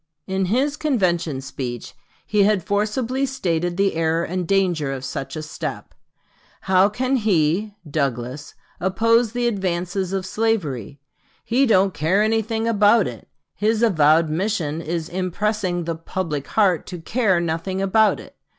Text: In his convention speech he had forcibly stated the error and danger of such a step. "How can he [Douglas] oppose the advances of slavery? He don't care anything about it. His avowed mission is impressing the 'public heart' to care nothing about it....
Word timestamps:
In 0.25 0.45
his 0.45 0.77
convention 0.77 1.41
speech 1.41 1.93
he 2.25 2.41
had 2.41 2.63
forcibly 2.63 3.23
stated 3.27 3.77
the 3.77 3.93
error 3.93 4.23
and 4.23 4.47
danger 4.47 4.91
of 4.91 5.05
such 5.05 5.35
a 5.35 5.43
step. 5.43 5.93
"How 6.61 6.89
can 6.89 7.17
he 7.17 7.75
[Douglas] 7.87 8.55
oppose 8.79 9.33
the 9.33 9.45
advances 9.45 10.11
of 10.11 10.25
slavery? 10.25 10.99
He 11.45 11.67
don't 11.67 11.93
care 11.93 12.23
anything 12.23 12.67
about 12.67 13.05
it. 13.07 13.27
His 13.53 13.83
avowed 13.83 14.27
mission 14.27 14.81
is 14.81 15.07
impressing 15.07 15.83
the 15.83 15.93
'public 15.95 16.47
heart' 16.47 16.87
to 16.87 16.97
care 16.97 17.39
nothing 17.39 17.79
about 17.79 18.19
it.... 18.19 18.35